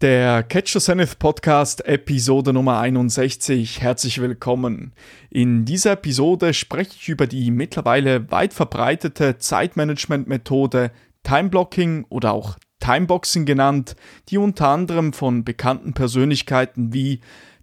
Der 0.00 0.44
Catch 0.44 0.74
the 0.74 0.78
Zenith 0.78 1.18
Podcast 1.18 1.84
Episode 1.84 2.52
Nummer 2.52 2.78
61. 2.78 3.80
Herzlich 3.80 4.20
willkommen. 4.20 4.92
In 5.28 5.64
dieser 5.64 5.90
Episode 5.94 6.54
spreche 6.54 6.92
ich 6.94 7.08
über 7.08 7.26
die 7.26 7.50
mittlerweile 7.50 8.30
weit 8.30 8.54
verbreitete 8.54 9.38
Zeitmanagement-Methode 9.38 10.92
Timeblocking 11.24 12.06
oder 12.10 12.32
auch 12.32 12.58
Timeboxing 12.78 13.44
genannt, 13.44 13.96
die 14.28 14.38
unter 14.38 14.68
anderem 14.68 15.12
von 15.12 15.42
bekannten 15.42 15.94
Persönlichkeiten 15.94 16.92
wie 16.92 17.20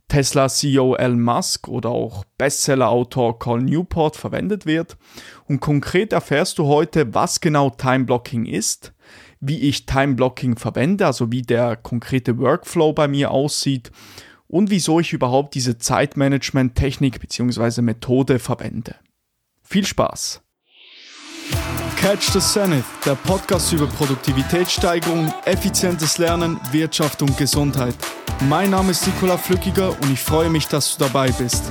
Tesla 0.10 0.50
CEO 0.50 0.96
Elon 0.96 1.22
Musk 1.22 1.70
oder 1.70 1.88
auch 1.88 2.26
Bestseller-Autor 2.38 3.40
Col 3.40 3.62
Newport 3.62 4.18
verwendet 4.18 4.66
wird. 4.66 4.98
Und 5.48 5.62
konkret 5.62 6.12
erfährst 6.12 6.58
du 6.60 6.66
heute, 6.66 7.14
was 7.14 7.40
genau 7.40 7.70
Timeblocking 7.70 8.46
ist, 8.46 8.92
wie 9.40 9.60
ich 9.60 9.86
Time-Blocking 9.86 10.58
verwende, 10.58 11.06
also 11.06 11.32
wie 11.32 11.42
der 11.42 11.76
konkrete 11.76 12.38
Workflow 12.38 12.94
bei 12.94 13.08
mir 13.08 13.32
aussieht 13.32 13.92
und 14.48 14.70
wieso 14.70 15.00
ich 15.00 15.14
überhaupt 15.14 15.56
diese 15.56 15.78
Zeitmanagement-Technik 15.78 17.20
bzw. 17.20 17.82
Methode 17.82 18.40
verwende. 18.40 18.96
Viel 19.64 19.86
Spaß! 19.86 20.42
Catch 21.98 22.34
the 22.34 22.40
Zenith, 22.40 22.86
der 23.06 23.16
Podcast 23.16 23.74
über 23.74 23.88
Produktivitätssteigerung, 23.88 25.34
effizientes 25.46 26.18
Lernen, 26.18 26.60
Wirtschaft 26.72 27.22
und 27.22 27.36
Gesundheit. 27.38 27.96
Mein 28.42 28.72
Name 28.72 28.92
ist 28.92 29.08
Nikola 29.08 29.38
Flückiger 29.38 29.90
und 29.90 30.12
ich 30.12 30.20
freue 30.20 30.50
mich, 30.50 30.68
dass 30.68 30.98
du 30.98 31.06
dabei 31.06 31.32
bist. 31.32 31.64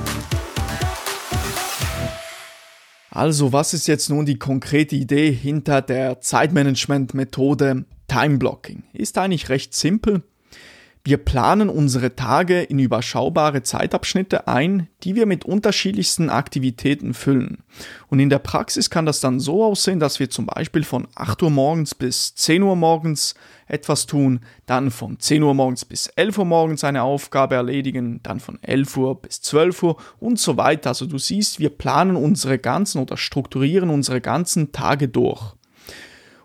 Also, 3.15 3.53
was 3.53 3.75
ist 3.75 3.87
jetzt 3.87 4.11
nun 4.11 4.27
die 4.27 4.41
konkrete 4.41 4.97
Idee 4.97 5.31
hinter 5.31 5.81
der 5.83 6.21
Zeitmanagement-Methode 6.21 7.85
Time 8.09 8.39
Blocking? 8.39 8.83
Ist 8.93 9.17
eigentlich 9.19 9.49
recht 9.51 9.73
simpel. 9.73 10.25
Wir 11.07 11.19
planen 11.19 11.69
unsere 11.69 12.17
Tage 12.17 12.63
in 12.63 12.79
überschaubare 12.79 13.63
Zeitabschnitte 13.63 14.49
ein, 14.49 14.89
die 15.03 15.15
wir 15.15 15.27
mit 15.27 15.45
unterschiedlichsten 15.45 16.31
Aktivitäten 16.31 17.13
füllen. 17.13 17.59
Und 18.09 18.21
in 18.21 18.31
der 18.31 18.39
Praxis 18.39 18.89
kann 18.89 19.05
das 19.05 19.21
dann 19.21 19.39
so 19.39 19.63
aussehen, 19.63 20.01
dass 20.01 20.19
wir 20.19 20.31
zum 20.31 20.47
Beispiel 20.47 20.83
von 20.83 21.07
8 21.15 21.43
Uhr 21.43 21.51
morgens 21.51 21.95
bis 21.95 22.35
10 22.37 22.63
Uhr 22.63 22.75
morgens 22.75 23.35
etwas 23.67 24.07
tun, 24.07 24.41
dann 24.65 24.91
von 24.91 25.21
10 25.21 25.43
Uhr 25.43 25.53
morgens 25.53 25.85
bis 25.85 26.07
11 26.07 26.39
Uhr 26.39 26.47
morgens 26.47 26.85
eine 26.85 27.03
Aufgabe 27.03 27.55
erledigen, 27.55 28.21
dann 28.23 28.41
von 28.41 28.59
11 28.63 28.97
Uhr 28.97 29.21
bis 29.21 29.43
12 29.43 29.83
Uhr 29.83 29.97
und 30.21 30.39
so 30.39 30.57
weiter. 30.57 30.89
Also 30.89 31.05
du 31.05 31.19
siehst, 31.19 31.59
wir 31.59 31.69
planen 31.69 32.17
unsere 32.17 32.59
ganzen 32.59 33.03
oder 33.03 33.19
strukturieren 33.19 33.91
unsere 33.91 34.23
ganzen 34.23 34.73
Tage 34.73 35.09
durch. 35.09 35.55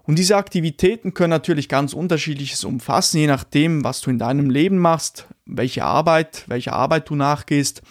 Und 0.10 0.18
diese 0.18 0.38
Aktivitäten 0.38 1.14
können 1.14 1.30
natürlich 1.30 1.70
ganz 1.70 1.94
unterschiedliches 1.94 2.64
umfassen, 2.64 3.20
je 3.20 3.28
nachdem, 3.28 3.84
was 3.84 4.02
du 4.02 4.10
in 4.10 4.18
deinem 4.18 4.50
Leben 4.50 4.80
machst, 4.80 5.28
welche 5.46 5.86
Arbeit, 5.86 6.46
welche 6.48 6.74
Arbeit 6.74 7.08
du 7.12 7.16
nachgehst. 7.16 7.84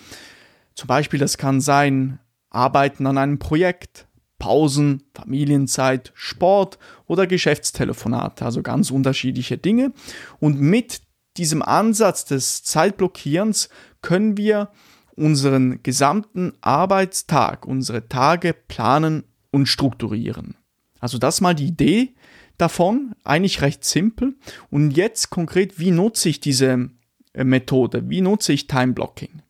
Zum 0.75 0.89
Beispiel, 0.89 1.21
das 1.21 1.39
kann 1.39 1.61
sein, 1.61 2.19
Arbeiten 2.51 3.07
an 3.07 3.19
einem 3.19 3.39
Projekt, 3.39 4.09
Pausen, 4.41 5.05
Familienzeit, 5.15 6.11
Sport 6.17 6.81
oder 7.07 7.29
Geschäftstelefonate, 7.29 8.45
also 8.45 8.65
ganz 8.65 8.91
unterschiedliche 8.91 9.57
Dinge. 9.57 9.93
Und 10.41 10.61
mit 10.61 11.03
diesem 11.37 11.63
Ansatz 11.63 12.25
des 12.25 12.65
Zeitblockierens 12.65 13.69
können 14.03 14.37
wir 14.37 14.71
unseren 15.15 15.85
gesamten 15.85 16.55
Arbeitstag, 16.63 17.65
unsere 17.65 18.09
Tage 18.09 18.55
planen 18.55 19.23
und 19.53 19.67
strukturieren. 19.67 20.58
Also 21.01 21.19
das 21.19 21.41
mal 21.41 21.55
die 21.55 21.67
Idee 21.67 22.15
davon, 22.57 23.15
eigentlich 23.25 23.63
recht 23.63 23.85
simpel. 23.85 24.35
Und 24.71 24.91
jetzt 24.91 25.31
konkret, 25.31 25.79
wie 25.79 25.91
nutze 25.91 26.29
ich 26.29 26.41
diese 26.41 26.91
äh, 27.33 27.45
Methode? 27.45 28.09
Wie 28.09 28.21
nutze 28.21 28.53
ich 28.53 28.67
Time 28.67 28.93
Blocking? 28.93 29.43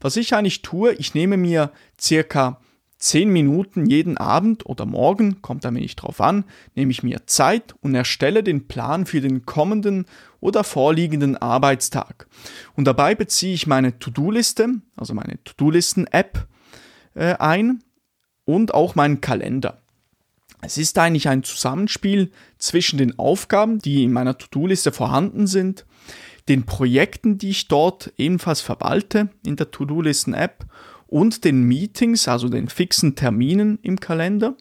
Was 0.00 0.16
ich 0.16 0.34
eigentlich 0.34 0.62
tue, 0.62 0.94
ich 0.94 1.14
nehme 1.14 1.36
mir 1.36 1.72
circa 2.00 2.60
10 2.98 3.28
Minuten 3.28 3.86
jeden 3.86 4.16
Abend 4.16 4.64
oder 4.64 4.86
morgen, 4.86 5.42
kommt 5.42 5.66
ein 5.66 5.74
wenig 5.74 5.96
drauf 5.96 6.20
an, 6.20 6.44
nehme 6.74 6.90
ich 6.90 7.02
mir 7.02 7.26
Zeit 7.26 7.74
und 7.82 7.94
erstelle 7.94 8.42
den 8.42 8.66
Plan 8.66 9.04
für 9.04 9.20
den 9.20 9.44
kommenden 9.44 10.06
oder 10.40 10.64
vorliegenden 10.64 11.36
Arbeitstag. 11.36 12.28
Und 12.76 12.86
dabei 12.86 13.14
beziehe 13.14 13.52
ich 13.52 13.66
meine 13.66 13.98
To-Do-Liste, 13.98 14.80
also 14.96 15.12
meine 15.12 15.42
To-Do-Listen-App 15.44 16.46
äh, 17.14 17.34
ein 17.34 17.82
und 18.44 18.72
auch 18.72 18.94
meinen 18.94 19.20
Kalender. 19.20 19.82
Es 20.64 20.78
ist 20.78 20.98
eigentlich 20.98 21.28
ein 21.28 21.42
Zusammenspiel 21.42 22.30
zwischen 22.58 22.98
den 22.98 23.18
Aufgaben, 23.18 23.80
die 23.80 24.02
in 24.02 24.12
meiner 24.12 24.38
To-Do-Liste 24.38 24.92
vorhanden 24.92 25.46
sind, 25.46 25.84
den 26.48 26.64
Projekten, 26.64 27.36
die 27.38 27.50
ich 27.50 27.68
dort 27.68 28.12
ebenfalls 28.16 28.60
verwalte 28.60 29.28
in 29.44 29.56
der 29.56 29.70
To-Do-Listen-App 29.70 30.64
und 31.06 31.44
den 31.44 31.64
Meetings, 31.64 32.28
also 32.28 32.48
den 32.48 32.68
fixen 32.68 33.14
Terminen 33.14 33.78
im 33.82 34.00
Kalender. 34.00 34.56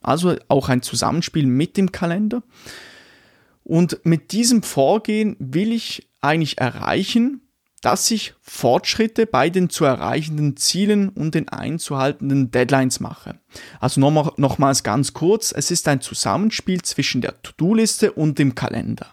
Also 0.00 0.36
auch 0.48 0.68
ein 0.68 0.82
Zusammenspiel 0.82 1.46
mit 1.46 1.76
dem 1.76 1.90
Kalender. 1.90 2.42
Und 3.64 4.00
mit 4.04 4.32
diesem 4.32 4.62
Vorgehen 4.62 5.36
will 5.38 5.72
ich 5.72 6.08
eigentlich 6.20 6.58
erreichen, 6.58 7.40
dass 7.86 8.10
ich 8.10 8.34
Fortschritte 8.40 9.26
bei 9.26 9.48
den 9.48 9.70
zu 9.70 9.84
erreichenden 9.84 10.56
Zielen 10.56 11.08
und 11.08 11.36
den 11.36 11.48
einzuhaltenden 11.48 12.50
Deadlines 12.50 12.98
mache. 12.98 13.38
Also 13.78 14.00
nochmal, 14.00 14.32
nochmals 14.38 14.82
ganz 14.82 15.12
kurz, 15.12 15.52
es 15.52 15.70
ist 15.70 15.86
ein 15.86 16.00
Zusammenspiel 16.00 16.82
zwischen 16.82 17.20
der 17.20 17.40
To-Do-Liste 17.42 18.10
und 18.10 18.40
dem 18.40 18.56
Kalender. 18.56 19.06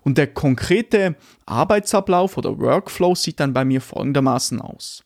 Und 0.00 0.16
der 0.16 0.32
konkrete 0.32 1.16
Arbeitsablauf 1.44 2.38
oder 2.38 2.58
Workflow 2.58 3.14
sieht 3.14 3.40
dann 3.40 3.52
bei 3.52 3.66
mir 3.66 3.82
folgendermaßen 3.82 4.62
aus. 4.62 5.04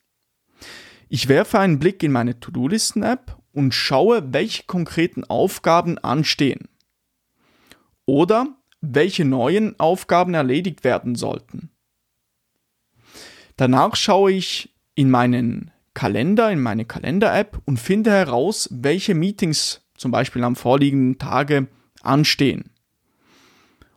Ich 1.09 1.27
werfe 1.27 1.59
einen 1.59 1.81
Blick 1.81 2.05
in 2.05 2.13
meine 2.13 2.39
To-Do-Listen-App 2.39 3.37
und 3.53 3.75
schaue, 3.75 4.33
welche 4.33 4.63
konkreten 4.63 5.25
Aufgaben 5.25 5.99
anstehen. 5.99 6.69
Oder 8.05 8.47
welche 8.81 9.25
neuen 9.25 9.75
Aufgaben 9.81 10.35
erledigt 10.35 10.85
werden 10.85 11.17
sollten. 11.17 11.73
Danach 13.57 13.97
schaue 13.97 14.33
ich 14.33 14.75
in 14.95 15.11
meinen 15.11 15.71
Kalender, 15.95 16.51
in 16.51 16.61
meine 16.61 16.85
Kalender-App 16.85 17.61
und 17.65 17.79
finde 17.81 18.11
heraus, 18.11 18.69
welche 18.71 19.15
Meetings 19.15 19.81
zum 19.97 20.11
Beispiel 20.11 20.45
am 20.45 20.57
vorliegenden 20.57 21.19
Tage 21.19 21.69
anstehen. 22.03 22.71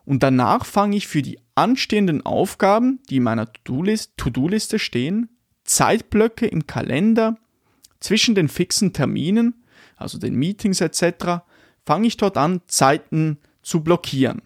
Und 0.05 0.23
danach 0.23 0.65
fange 0.65 0.95
ich 0.95 1.07
für 1.07 1.21
die 1.21 1.39
anstehenden 1.55 2.25
Aufgaben, 2.25 2.99
die 3.09 3.17
in 3.17 3.23
meiner 3.23 3.51
To-Do-Liste 3.63 4.79
stehen, 4.79 5.29
Zeitblöcke 5.65 6.47
im 6.47 6.65
Kalender 6.65 7.37
zwischen 7.99 8.33
den 8.33 8.47
fixen 8.47 8.93
Terminen, 8.93 9.65
also 9.97 10.17
den 10.17 10.35
Meetings 10.35 10.81
etc., 10.81 11.43
fange 11.85 12.07
ich 12.07 12.17
dort 12.17 12.37
an, 12.37 12.61
Zeiten 12.67 13.39
zu 13.61 13.83
blockieren. 13.83 14.41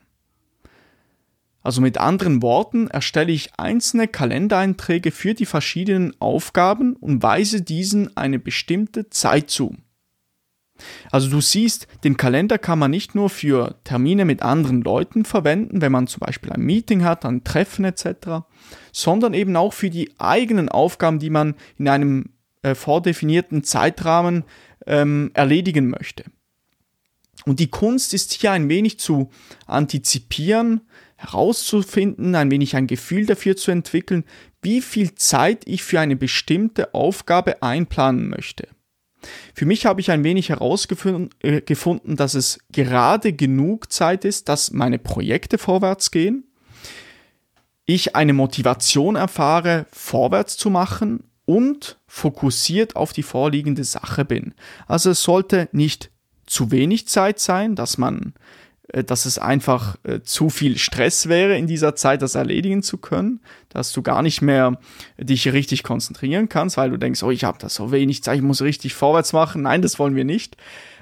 Also 1.63 1.79
mit 1.81 1.97
anderen 1.97 2.41
Worten 2.41 2.87
erstelle 2.87 3.31
ich 3.31 3.51
einzelne 3.57 4.09
Kalendereinträge 4.09 5.11
für 5.11 5.33
die 5.33 5.45
verschiedenen 5.45 6.13
Aufgaben 6.19 6.95
und 6.97 7.23
weise 7.23 7.61
diesen 7.61 8.15
eine 8.17 8.37
bestimmte 8.37 9.09
Zeit 9.09 9.49
zu. 9.49 9.75
Also 11.11 11.29
du 11.29 11.39
siehst, 11.39 11.87
den 12.03 12.17
Kalender 12.17 12.57
kann 12.57 12.79
man 12.79 12.91
nicht 12.91 13.15
nur 13.15 13.29
für 13.29 13.75
Termine 13.85 14.25
mit 14.25 14.41
anderen 14.41 14.81
Leuten 14.81 15.23
verwenden, 15.23 15.81
wenn 15.81 15.91
man 15.91 16.07
zum 16.07 16.19
Beispiel 16.19 16.51
ein 16.51 16.61
Meeting 16.61 17.03
hat, 17.03 17.25
ein 17.25 17.43
Treffen 17.43 17.85
etc., 17.85 18.43
sondern 18.91 19.33
eben 19.33 19.55
auch 19.55 19.71
für 19.71 19.89
die 19.89 20.11
eigenen 20.17 20.67
Aufgaben, 20.67 21.19
die 21.19 21.29
man 21.29 21.55
in 21.77 21.87
einem 21.87 22.31
äh, 22.63 22.75
vordefinierten 22.75 23.63
Zeitrahmen 23.63 24.43
ähm, 24.85 25.31
erledigen 25.33 25.89
möchte. 25.89 26.25
Und 27.45 27.59
die 27.59 27.69
Kunst 27.69 28.13
ist 28.13 28.33
hier 28.33 28.51
ein 28.51 28.69
wenig 28.69 28.99
zu 28.99 29.29
antizipieren, 29.65 30.81
herauszufinden, 31.23 32.35
ein 32.35 32.51
wenig 32.51 32.75
ein 32.75 32.87
Gefühl 32.87 33.25
dafür 33.25 33.55
zu 33.55 33.71
entwickeln, 33.71 34.25
wie 34.61 34.81
viel 34.81 35.15
Zeit 35.15 35.63
ich 35.65 35.83
für 35.83 35.99
eine 35.99 36.15
bestimmte 36.15 36.93
Aufgabe 36.93 37.61
einplanen 37.61 38.29
möchte. 38.29 38.67
Für 39.53 39.65
mich 39.65 39.85
habe 39.85 40.01
ich 40.01 40.11
ein 40.11 40.23
wenig 40.23 40.49
herausgefunden, 40.49 41.29
äh, 41.41 41.61
dass 42.15 42.33
es 42.33 42.59
gerade 42.71 43.33
genug 43.33 43.91
Zeit 43.91 44.25
ist, 44.25 44.49
dass 44.49 44.71
meine 44.71 44.99
Projekte 44.99 45.57
vorwärts 45.57 46.11
gehen, 46.11 46.45
ich 47.85 48.15
eine 48.15 48.33
Motivation 48.33 49.15
erfahre, 49.15 49.85
vorwärts 49.91 50.57
zu 50.57 50.69
machen 50.69 51.23
und 51.45 51.99
fokussiert 52.07 52.95
auf 52.95 53.13
die 53.13 53.23
vorliegende 53.23 53.83
Sache 53.83 54.23
bin. 54.25 54.53
Also 54.87 55.11
es 55.11 55.23
sollte 55.23 55.67
nicht 55.71 56.09
zu 56.45 56.71
wenig 56.71 57.07
Zeit 57.07 57.39
sein, 57.39 57.75
dass 57.75 57.97
man 57.97 58.33
dass 58.91 59.25
es 59.25 59.39
einfach 59.39 59.95
äh, 60.03 60.21
zu 60.21 60.49
viel 60.49 60.77
Stress 60.77 61.29
wäre, 61.29 61.57
in 61.57 61.67
dieser 61.67 61.95
Zeit 61.95 62.21
das 62.21 62.35
erledigen 62.35 62.83
zu 62.83 62.97
können, 62.97 63.39
dass 63.69 63.93
du 63.93 64.01
gar 64.01 64.21
nicht 64.21 64.41
mehr 64.41 64.77
dich 65.17 65.51
richtig 65.53 65.83
konzentrieren 65.83 66.49
kannst, 66.49 66.77
weil 66.77 66.89
du 66.89 66.97
denkst, 66.97 67.23
oh, 67.23 67.31
ich 67.31 67.45
habe 67.45 67.57
da 67.59 67.69
so 67.69 67.91
wenig 67.91 68.23
Zeit, 68.23 68.37
ich 68.37 68.43
muss 68.43 68.61
richtig 68.61 68.93
vorwärts 68.93 69.33
machen. 69.33 69.63
Nein, 69.63 69.81
das 69.81 69.99
wollen 69.99 70.15
wir 70.15 70.25
nicht. 70.25 70.57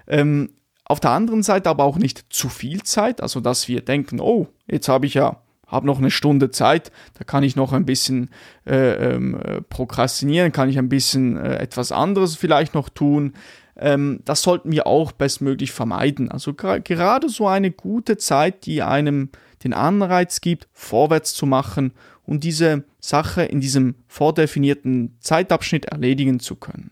Ähm, 0.08 0.52
auf 0.86 1.00
der 1.00 1.12
anderen 1.12 1.42
Seite 1.42 1.70
aber 1.70 1.84
auch 1.84 1.98
nicht 1.98 2.26
zu 2.30 2.50
viel 2.50 2.84
Zeit, 2.84 3.22
also 3.22 3.40
dass 3.40 3.68
wir 3.68 3.82
denken, 3.82 4.20
oh, 4.20 4.48
jetzt 4.68 4.88
habe 4.88 5.06
ich 5.06 5.16
ja 5.16 5.42
habe 5.72 5.88
noch 5.88 6.00
eine 6.00 6.12
Stunde 6.12 6.52
Zeit, 6.52 6.92
da 7.18 7.24
kann 7.24 7.44
ich 7.44 7.56
noch 7.56 7.72
ein 7.72 7.86
bisschen 7.86 8.30
äh, 8.68 9.14
ähm, 9.14 9.40
äh, 9.40 9.62
prokrastinieren, 9.62 10.52
kann 10.52 10.70
ich 10.70 10.78
ein 10.78 10.90
bisschen 10.90 11.38
äh, 11.38 11.56
etwas 11.56 11.94
anderes 11.94 12.36
vielleicht 12.36 12.76
noch 12.76 12.90
tun. 12.90 13.34
Ähm, 13.82 14.22
das 14.26 14.44
sollten 14.44 14.72
wir 14.72 14.86
auch 14.86 15.12
bestmöglich 15.12 15.72
vermeiden. 15.72 16.30
Also 16.32 16.54
gerade 16.54 17.30
so 17.30 17.48
eine 17.48 17.72
gute 17.72 18.18
Zeit, 18.18 18.66
die 18.68 18.84
einem 18.84 19.30
den 19.64 19.74
Anreiz 19.74 20.40
gibt, 20.40 20.68
vorwärts 20.72 21.34
zu 21.34 21.46
machen 21.46 21.94
und 22.24 22.44
diese 22.44 22.84
Sache 23.00 23.44
in 23.44 23.60
diesem 23.60 23.96
vordefinierten 24.08 25.18
Zeitabschnitt 25.20 25.86
erledigen 25.86 26.40
zu 26.40 26.56
können. 26.56 26.92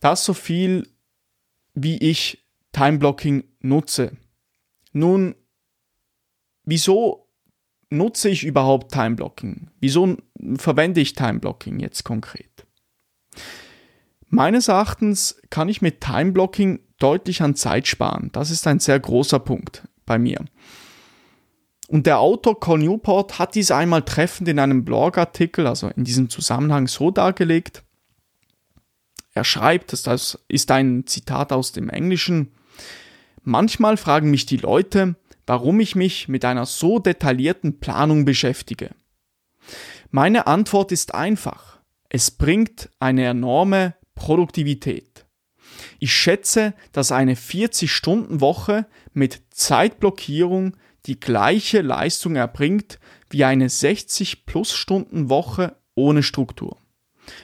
Das 0.00 0.24
so 0.24 0.34
viel, 0.34 0.86
wie 1.72 1.96
ich 1.96 2.44
Timeblocking 2.72 3.44
nutze. 3.60 4.12
Nun, 4.92 5.34
wieso 6.64 7.26
nutze 7.88 8.28
ich 8.28 8.44
überhaupt 8.44 8.92
Timeblocking? 8.92 9.70
Wieso 9.80 10.18
verwende 10.56 11.00
ich 11.00 11.14
Timeblocking 11.14 11.80
jetzt 11.80 12.04
konkret? 12.04 12.66
Meines 14.34 14.66
Erachtens 14.66 15.40
kann 15.48 15.68
ich 15.68 15.80
mit 15.80 16.00
Timeblocking 16.00 16.80
deutlich 16.98 17.40
an 17.40 17.54
Zeit 17.54 17.86
sparen. 17.86 18.30
Das 18.32 18.50
ist 18.50 18.66
ein 18.66 18.80
sehr 18.80 18.98
großer 18.98 19.38
Punkt 19.38 19.86
bei 20.06 20.18
mir. 20.18 20.44
Und 21.86 22.06
der 22.06 22.18
Autor 22.18 22.58
Col 22.58 22.80
Newport 22.80 23.38
hat 23.38 23.54
dies 23.54 23.70
einmal 23.70 24.02
treffend 24.02 24.48
in 24.48 24.58
einem 24.58 24.84
Blogartikel, 24.84 25.68
also 25.68 25.86
in 25.86 26.02
diesem 26.02 26.30
Zusammenhang 26.30 26.88
so 26.88 27.12
dargelegt. 27.12 27.84
Er 29.34 29.44
schreibt, 29.44 29.92
das 29.92 30.36
ist 30.48 30.70
ein 30.72 31.06
Zitat 31.06 31.52
aus 31.52 31.70
dem 31.70 31.88
Englischen, 31.88 32.50
manchmal 33.44 33.96
fragen 33.96 34.32
mich 34.32 34.46
die 34.46 34.56
Leute, 34.56 35.14
warum 35.46 35.78
ich 35.78 35.94
mich 35.94 36.26
mit 36.26 36.44
einer 36.44 36.66
so 36.66 36.98
detaillierten 36.98 37.78
Planung 37.78 38.24
beschäftige. 38.24 38.90
Meine 40.10 40.48
Antwort 40.48 40.90
ist 40.90 41.14
einfach. 41.14 41.78
Es 42.08 42.32
bringt 42.32 42.90
eine 42.98 43.26
enorme 43.26 43.94
Produktivität. 44.14 45.24
Ich 45.98 46.12
schätze, 46.12 46.74
dass 46.92 47.10
eine 47.12 47.34
40-Stunden-Woche 47.34 48.86
mit 49.12 49.42
Zeitblockierung 49.50 50.76
die 51.06 51.20
gleiche 51.20 51.82
Leistung 51.82 52.36
erbringt 52.36 52.98
wie 53.30 53.44
eine 53.44 53.68
60-plus-Stunden-Woche 53.68 55.76
ohne 55.94 56.22
Struktur. 56.22 56.78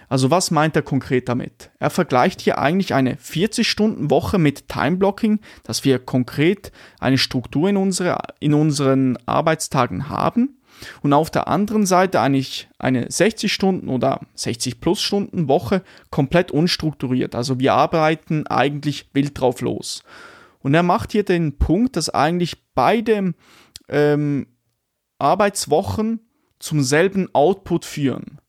Also 0.08 0.30
was 0.30 0.50
meint 0.50 0.76
er 0.76 0.82
konkret 0.82 1.28
damit? 1.28 1.70
Er 1.78 1.90
vergleicht 1.90 2.40
hier 2.42 2.58
eigentlich 2.58 2.94
eine 2.94 3.14
40-Stunden-Woche 3.14 4.38
mit 4.38 4.68
Timeblocking, 4.68 5.40
dass 5.62 5.84
wir 5.84 5.98
konkret 5.98 6.72
eine 6.98 7.18
Struktur 7.18 7.68
in, 7.68 7.76
unsere, 7.76 8.18
in 8.40 8.54
unseren 8.54 9.18
Arbeitstagen 9.26 10.08
haben 10.08 10.59
und 11.02 11.12
auf 11.12 11.30
der 11.30 11.48
anderen 11.48 11.86
Seite 11.86 12.20
eigentlich 12.20 12.68
eine 12.78 13.10
60 13.10 13.52
Stunden 13.52 13.88
oder 13.88 14.20
60 14.34 14.80
plus 14.80 15.00
Stunden 15.00 15.48
Woche 15.48 15.82
komplett 16.10 16.50
unstrukturiert. 16.50 17.34
Also 17.34 17.58
wir 17.58 17.74
arbeiten 17.74 18.46
eigentlich 18.46 19.08
wild 19.12 19.38
drauf 19.38 19.60
los. 19.60 20.02
Und 20.60 20.74
er 20.74 20.82
macht 20.82 21.12
hier 21.12 21.24
den 21.24 21.58
Punkt, 21.58 21.96
dass 21.96 22.10
eigentlich 22.10 22.56
beide 22.74 23.34
ähm, 23.88 24.46
Arbeitswochen 25.18 26.20
zum 26.58 26.82
selben 26.82 27.34
Output 27.34 27.84
führen. 27.84 28.40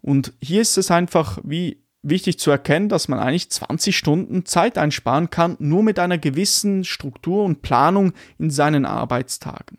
Und 0.00 0.32
hier 0.42 0.62
ist 0.62 0.78
es 0.78 0.90
einfach 0.90 1.38
wie 1.44 1.82
wichtig 2.02 2.38
zu 2.38 2.50
erkennen, 2.50 2.88
dass 2.88 3.08
man 3.08 3.18
eigentlich 3.18 3.50
20 3.50 3.96
Stunden 3.96 4.46
Zeit 4.46 4.78
einsparen 4.78 5.30
kann, 5.30 5.56
nur 5.58 5.82
mit 5.82 5.98
einer 5.98 6.18
gewissen 6.18 6.84
Struktur 6.84 7.44
und 7.44 7.62
Planung 7.62 8.12
in 8.38 8.50
seinen 8.50 8.86
Arbeitstagen. 8.86 9.78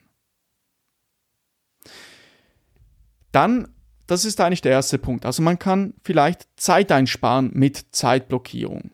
Dann, 3.32 3.68
das 4.08 4.26
ist 4.26 4.42
eigentlich 4.42 4.62
der 4.62 4.72
erste 4.72 4.98
Punkt. 4.98 5.26
Also 5.26 5.42
man 5.42 5.60
kann 5.60 5.94
vielleicht 6.04 6.48
Zeit 6.56 6.92
einsparen 6.92 7.52
mit 7.54 7.88
Zeitblockierung. 7.92 8.92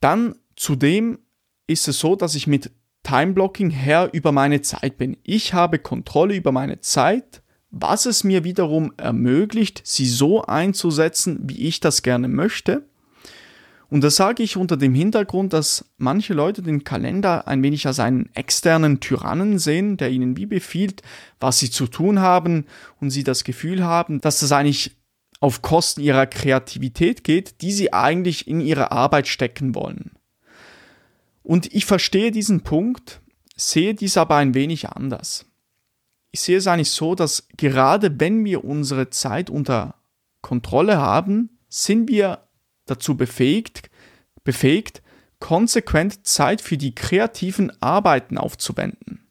Dann 0.00 0.34
zudem 0.56 1.18
ist 1.66 1.88
es 1.88 1.98
so, 1.98 2.16
dass 2.16 2.34
ich 2.34 2.46
mit 2.46 2.70
Timeblocking 3.02 3.70
Herr 3.70 4.12
über 4.12 4.32
meine 4.32 4.60
Zeit 4.62 4.98
bin. 4.98 5.16
Ich 5.22 5.54
habe 5.54 5.78
Kontrolle 5.78 6.34
über 6.34 6.52
meine 6.52 6.80
Zeit, 6.80 7.42
was 7.70 8.06
es 8.06 8.22
mir 8.22 8.44
wiederum 8.44 8.92
ermöglicht, 8.96 9.82
sie 9.84 10.06
so 10.06 10.42
einzusetzen, 10.42 11.40
wie 11.42 11.66
ich 11.66 11.80
das 11.80 12.02
gerne 12.02 12.28
möchte. 12.28 12.86
Und 13.92 14.00
das 14.00 14.16
sage 14.16 14.42
ich 14.42 14.56
unter 14.56 14.78
dem 14.78 14.94
Hintergrund, 14.94 15.52
dass 15.52 15.84
manche 15.98 16.32
Leute 16.32 16.62
den 16.62 16.82
Kalender 16.82 17.46
ein 17.46 17.62
wenig 17.62 17.86
als 17.86 18.00
einen 18.00 18.34
externen 18.34 19.00
Tyrannen 19.00 19.58
sehen, 19.58 19.98
der 19.98 20.10
ihnen 20.10 20.34
wie 20.38 20.46
befiehlt, 20.46 21.02
was 21.40 21.58
sie 21.58 21.68
zu 21.68 21.86
tun 21.86 22.18
haben 22.18 22.64
und 23.02 23.10
sie 23.10 23.22
das 23.22 23.44
Gefühl 23.44 23.84
haben, 23.84 24.22
dass 24.22 24.40
das 24.40 24.50
eigentlich 24.50 24.96
auf 25.40 25.60
Kosten 25.60 26.00
ihrer 26.00 26.24
Kreativität 26.24 27.22
geht, 27.22 27.60
die 27.60 27.70
sie 27.70 27.92
eigentlich 27.92 28.48
in 28.48 28.62
ihre 28.62 28.92
Arbeit 28.92 29.28
stecken 29.28 29.74
wollen. 29.74 30.12
Und 31.42 31.70
ich 31.74 31.84
verstehe 31.84 32.30
diesen 32.30 32.62
Punkt, 32.62 33.20
sehe 33.56 33.92
dies 33.92 34.16
aber 34.16 34.36
ein 34.36 34.54
wenig 34.54 34.88
anders. 34.88 35.44
Ich 36.30 36.40
sehe 36.40 36.56
es 36.56 36.66
eigentlich 36.66 36.92
so, 36.92 37.14
dass 37.14 37.46
gerade 37.58 38.18
wenn 38.18 38.42
wir 38.46 38.64
unsere 38.64 39.10
Zeit 39.10 39.50
unter 39.50 39.96
Kontrolle 40.40 40.96
haben, 40.96 41.58
sind 41.68 42.08
wir 42.08 42.48
dazu 42.92 43.16
befähigt, 43.16 43.90
befähigt, 44.44 45.02
konsequent 45.40 46.26
Zeit 46.26 46.60
für 46.60 46.76
die 46.76 46.94
kreativen 46.94 47.72
Arbeiten 47.82 48.38
aufzuwenden. 48.38 49.26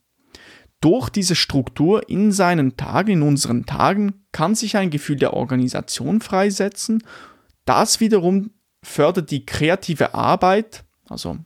Durch 0.82 1.10
diese 1.10 1.36
Struktur 1.36 2.10
in 2.10 2.32
seinen 2.32 2.76
Tagen, 2.76 3.12
in 3.12 3.22
unseren 3.22 3.66
Tagen, 3.66 4.26
kann 4.32 4.56
sich 4.56 4.76
ein 4.76 4.90
Gefühl 4.90 5.16
der 5.18 5.34
Organisation 5.34 6.22
freisetzen. 6.22 7.04
Das 7.66 8.00
wiederum 8.00 8.52
fördert 8.84 9.30
die 9.30 9.46
kreative 9.46 10.16
Arbeit, 10.16 10.84
also 11.08 11.38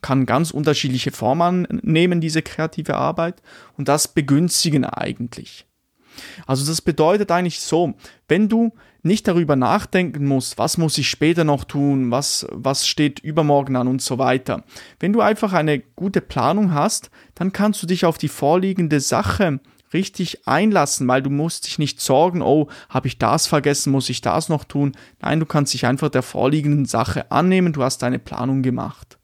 kann 0.00 0.24
ganz 0.24 0.52
unterschiedliche 0.52 1.10
Formen 1.10 1.66
nehmen, 1.82 2.20
diese 2.20 2.42
kreative 2.42 2.94
Arbeit, 2.94 3.42
und 3.76 3.88
das 3.88 4.08
begünstigen 4.08 4.84
eigentlich. 4.84 5.65
Also 6.46 6.66
das 6.66 6.80
bedeutet 6.80 7.30
eigentlich 7.30 7.60
so, 7.60 7.94
wenn 8.28 8.48
du 8.48 8.72
nicht 9.02 9.28
darüber 9.28 9.56
nachdenken 9.56 10.26
musst, 10.26 10.58
was 10.58 10.78
muss 10.78 10.98
ich 10.98 11.08
später 11.08 11.44
noch 11.44 11.64
tun, 11.64 12.10
was, 12.10 12.46
was 12.50 12.86
steht 12.86 13.20
übermorgen 13.20 13.76
an 13.76 13.88
und 13.88 14.02
so 14.02 14.18
weiter. 14.18 14.64
Wenn 14.98 15.12
du 15.12 15.20
einfach 15.20 15.52
eine 15.52 15.78
gute 15.78 16.20
Planung 16.20 16.74
hast, 16.74 17.10
dann 17.34 17.52
kannst 17.52 17.82
du 17.82 17.86
dich 17.86 18.04
auf 18.04 18.18
die 18.18 18.28
vorliegende 18.28 19.00
Sache 19.00 19.60
richtig 19.92 20.46
einlassen, 20.46 21.06
weil 21.06 21.22
du 21.22 21.30
musst 21.30 21.66
dich 21.66 21.78
nicht 21.78 22.00
sorgen, 22.00 22.42
oh, 22.42 22.68
habe 22.88 23.06
ich 23.06 23.18
das 23.18 23.46
vergessen, 23.46 23.92
muss 23.92 24.10
ich 24.10 24.20
das 24.20 24.48
noch 24.48 24.64
tun. 24.64 24.92
Nein, 25.22 25.40
du 25.40 25.46
kannst 25.46 25.72
dich 25.72 25.86
einfach 25.86 26.08
der 26.08 26.22
vorliegenden 26.22 26.84
Sache 26.84 27.30
annehmen, 27.30 27.72
du 27.72 27.82
hast 27.82 28.02
deine 28.02 28.18
Planung 28.18 28.62
gemacht. 28.62 29.18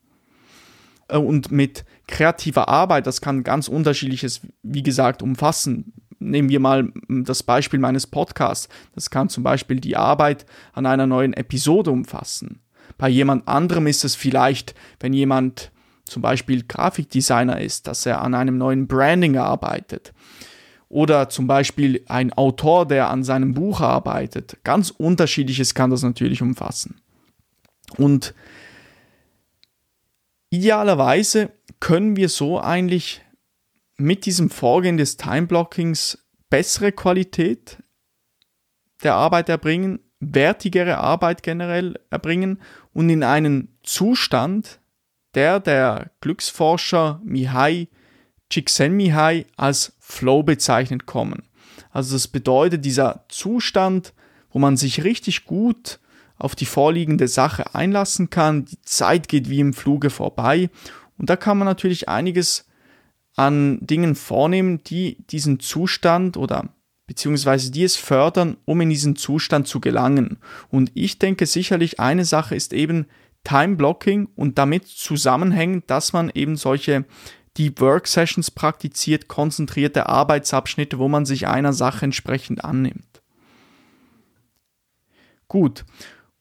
Äh, 1.09 1.19
und 1.19 1.51
mit 1.51 1.85
kreativer 2.07 2.69
Arbeit, 2.69 3.07
das 3.07 3.21
kann 3.21 3.43
ganz 3.43 3.69
unterschiedliches, 3.69 4.43
wie 4.63 4.83
gesagt, 4.83 5.23
umfassen 5.23 5.93
nehmen 6.31 6.49
wir 6.49 6.61
mal 6.61 6.93
das 7.09 7.43
Beispiel 7.43 7.79
meines 7.79 8.07
Podcasts. 8.07 8.69
Das 8.95 9.11
kann 9.11 9.29
zum 9.29 9.43
Beispiel 9.43 9.81
die 9.81 9.97
Arbeit 9.97 10.47
an 10.73 10.87
einer 10.87 11.07
neuen 11.07 11.33
Episode 11.33 11.91
umfassen. 11.91 12.61
Bei 12.99 13.09
jemand 13.09 13.49
anderem 13.49 13.87
ist 13.87 14.05
es 14.05 14.14
vielleicht, 14.14 14.75
wenn 15.00 15.12
jemand 15.12 15.71
zum 16.05 16.23
Beispiel 16.23 16.62
Grafikdesigner 16.62 17.61
ist, 17.61 17.87
dass 17.87 18.07
er 18.07 18.21
an 18.21 18.35
einem 18.35 18.59
neuen 18.59 18.87
Branding 18.87 19.37
arbeitet. 19.37 20.12
Oder 20.88 21.31
zum 21.31 21.47
Beispiel 21.47 22.05
ein 22.07 22.33
Autor, 22.35 22.87
der 22.87 23.09
an 23.09 23.25
seinem 23.25 23.55
Buch 23.55 23.81
arbeitet. 23.81 24.59
Ganz 24.62 24.91
unterschiedliches 24.91 25.75
kann 25.75 25.91
das 25.91 26.02
natürlich 26.02 26.43
umfassen. 26.43 27.00
Und 27.97 28.35
idealerweise 30.50 31.50
können 31.81 32.17
wir 32.17 32.29
so 32.29 32.61
eigentlich 32.61 33.23
mit 34.03 34.27
diesem 34.27 34.51
Vorgehen 34.51 34.97
des 34.97 35.17
Timeblockings 35.17 36.19
bessere 36.51 36.93
Qualität 36.93 37.83
der 39.03 39.15
Arbeit 39.15 39.49
erbringen, 39.49 40.01
wertigere 40.21 40.99
Arbeit 40.99 41.43
generell 41.43 41.99
erbringen 42.11 42.61
und 42.93 43.09
in 43.11 43.23
einen 43.23 43.79
Zustand, 43.83 44.81
der 45.35 45.61
der 45.61 46.11
Glücksforscher 46.21 47.21
Mihai 47.25 47.89
Csikszentmihalyi 48.51 49.47
als 49.57 49.97
Flow 49.99 50.43
bezeichnet 50.43 51.07
kommen. 51.07 51.45
Also 51.91 52.15
das 52.15 52.29
bedeutet 52.29 52.85
dieser 52.85 53.25
Zustand, 53.29 54.13
wo 54.51 54.59
man 54.59 54.77
sich 54.77 55.05
richtig 55.05 55.47
gut 55.47 56.01
auf 56.37 56.55
die 56.55 56.67
vorliegende 56.67 57.29
Sache 57.29 57.75
einlassen 57.75 58.31
kann, 58.31 58.67
die 58.67 58.81
Zeit 58.83 59.29
geht 59.29 59.49
wie 59.49 59.61
im 59.61 59.73
Fluge 59.73 60.11
vorbei 60.11 60.71
und 61.17 61.31
da 61.31 61.37
kann 61.37 61.57
man 61.57 61.67
natürlich 61.67 62.09
einiges 62.09 62.67
an 63.37 63.79
Dingen 63.81 64.15
vornehmen, 64.15 64.83
die 64.85 65.25
diesen 65.29 65.61
Zustand 65.61 66.37
oder 66.37 66.69
beziehungsweise 67.07 67.71
die 67.71 67.85
es 67.85 67.97
fördern, 67.97 68.57
um 68.65 68.81
in 68.81 68.91
diesen 68.91 69.17
Zustand 69.17 69.67
zu 69.67 69.81
gelangen. 69.81 70.39
Und 70.71 70.91
ich 70.95 71.19
denke 71.19 71.47
sicherlich 71.47 72.01
eine 72.01 72.25
Sache 72.25 72.55
ist 72.55 72.73
eben 72.73 73.07
Time 73.45 73.77
Blocking 73.77 74.29
und 74.37 74.59
damit 74.59 74.87
zusammenhängend, 74.87 75.91
dass 75.91 76.12
man 76.12 76.31
eben 76.33 76.57
solche 76.57 77.05
Deep 77.59 77.81
Work 77.81 78.07
Sessions 78.07 78.51
praktiziert, 78.51 79.29
konzentrierte 79.29 80.09
Arbeitsabschnitte, 80.09 80.99
wo 80.99 81.09
man 81.09 81.27
sich 81.27 81.49
einer 81.49 81.73
Sache 81.73 82.05
entsprechend 82.05 82.65
annimmt. 82.65 83.23
Gut. 85.49 85.85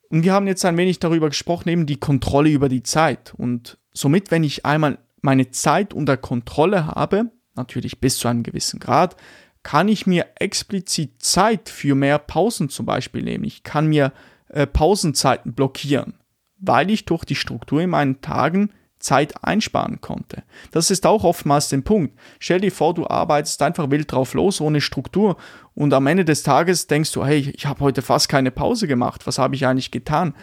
Und 0.10 0.24
wir 0.24 0.34
haben 0.34 0.48
jetzt 0.48 0.64
ein 0.64 0.78
wenig 0.78 1.00
darüber 1.00 1.30
gesprochen, 1.30 1.70
eben 1.70 1.86
die 1.86 2.00
Kontrolle 2.00 2.50
über 2.50 2.70
die 2.70 2.84
Zeit. 2.84 3.34
Und 3.36 3.78
somit, 3.94 4.32
wenn 4.32 4.44
ich 4.44 4.66
einmal 4.66 5.00
meine 5.22 5.52
Zeit 5.52 5.94
unter 5.94 6.18
Kontrolle 6.18 6.88
habe, 6.88 7.32
natürlich 7.56 8.00
bis 8.00 8.18
zu 8.18 8.28
einem 8.28 8.44
gewissen 8.44 8.80
Grad, 8.80 9.16
kann 9.64 9.88
ich 9.88 10.08
mir 10.08 10.28
explizit 10.36 11.22
Zeit 11.22 11.70
für 11.70 11.96
mehr 11.96 12.18
Pausen 12.18 12.70
zum 12.70 12.86
Beispiel 12.86 13.22
nehmen. 13.22 13.44
Ich 13.44 13.64
kann 13.64 13.88
mir 13.88 14.12
äh, 14.50 14.66
Pausenzeiten 14.66 15.54
blockieren, 15.54 16.16
weil 16.58 16.90
ich 16.90 17.06
durch 17.06 17.26
die 17.26 17.36
Struktur 17.36 17.82
in 17.82 17.92
meinen 17.92 18.22
Tagen 18.22 18.72
Zeit 19.02 19.44
einsparen 19.44 20.00
konnte. 20.00 20.44
Das 20.72 20.92
ist 20.92 21.06
auch 21.06 21.24
oftmals 21.24 21.70
der 21.70 21.82
Punkt. 21.82 22.18
Stell 22.40 22.62
dir 22.62 22.72
vor, 22.72 22.94
du 22.94 23.08
arbeitest 23.08 23.62
einfach 23.62 23.90
wild 23.90 24.12
drauf 24.12 24.34
los, 24.34 24.62
ohne 24.62 24.82
Struktur 24.82 25.38
und 25.74 25.94
am 25.94 26.08
Ende 26.08 26.26
des 26.26 26.44
Tages 26.44 26.88
denkst 26.88 27.12
du, 27.12 27.26
hey, 27.26 27.52
ich 27.56 27.66
habe 27.66 27.80
heute 27.82 28.02
fast 28.02 28.30
keine 28.30 28.52
Pause 28.52 28.88
gemacht, 28.88 29.26
was 29.26 29.40
habe 29.40 29.56
ich 29.56 29.66
eigentlich 29.66 29.92
getan? 29.92 30.36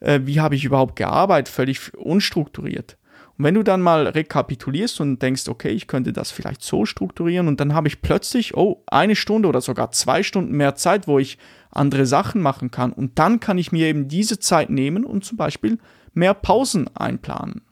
Äh, 0.00 0.20
wie 0.24 0.40
habe 0.40 0.54
ich 0.54 0.64
überhaupt 0.64 0.96
gearbeitet? 0.96 1.52
Völlig 1.52 1.94
unstrukturiert. 1.94 2.96
Und 3.38 3.44
wenn 3.44 3.54
du 3.54 3.62
dann 3.62 3.80
mal 3.80 4.06
rekapitulierst 4.06 5.00
und 5.00 5.20
denkst, 5.20 5.48
okay, 5.48 5.70
ich 5.70 5.86
könnte 5.86 6.12
das 6.12 6.30
vielleicht 6.30 6.62
so 6.62 6.84
strukturieren 6.84 7.48
und 7.48 7.60
dann 7.60 7.74
habe 7.74 7.88
ich 7.88 8.02
plötzlich, 8.02 8.56
oh, 8.56 8.82
eine 8.86 9.16
Stunde 9.16 9.48
oder 9.48 9.60
sogar 9.60 9.90
zwei 9.90 10.22
Stunden 10.22 10.56
mehr 10.56 10.74
Zeit, 10.74 11.08
wo 11.08 11.18
ich 11.18 11.38
andere 11.70 12.06
Sachen 12.06 12.42
machen 12.42 12.70
kann 12.70 12.92
und 12.92 13.18
dann 13.18 13.40
kann 13.40 13.58
ich 13.58 13.72
mir 13.72 13.86
eben 13.86 14.08
diese 14.08 14.38
Zeit 14.38 14.70
nehmen 14.70 15.04
und 15.04 15.24
zum 15.24 15.38
Beispiel 15.38 15.78
mehr 16.12 16.34
Pausen 16.34 16.94
einplanen. 16.94 17.62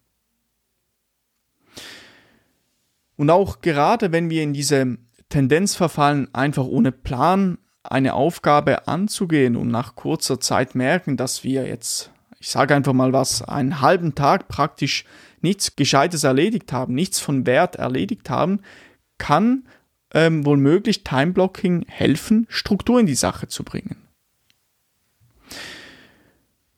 Und 3.17 3.29
auch 3.29 3.61
gerade 3.61 4.13
wenn 4.13 4.31
wir 4.31 4.43
in 4.43 4.55
diese 4.55 4.97
Tendenz 5.29 5.77
verfallen, 5.77 6.29
einfach 6.33 6.65
ohne 6.65 6.91
Plan 6.91 7.59
eine 7.83 8.15
Aufgabe 8.15 8.89
anzugehen 8.89 9.57
und 9.57 9.69
nach 9.69 9.95
kurzer 9.95 10.41
Zeit 10.41 10.75
merken, 10.75 11.17
dass 11.17 11.45
wir 11.45 11.67
jetzt, 11.67 12.11
ich 12.41 12.49
sage 12.49 12.75
einfach 12.75 12.95
mal 12.95 13.13
was, 13.13 13.43
einen 13.43 13.81
halben 13.83 14.15
Tag 14.15 14.49
praktisch 14.49 15.05
nichts 15.43 15.77
Gescheites 15.77 16.25
erledigt 16.25 16.73
haben, 16.73 16.95
nichts 16.95 17.21
von 17.21 17.47
Wert 17.47 17.77
erledigt 17.77 18.31
haben, 18.31 18.61
kann 19.19 19.65
ähm, 20.13 20.45
wohl 20.45 20.57
möglich 20.57 21.05
Timeblocking 21.05 21.85
helfen, 21.87 22.47
Struktur 22.49 22.99
in 22.99 23.07
die 23.07 23.15
Sache 23.15 23.47
zu 23.47 23.63
bringen. 23.63 23.97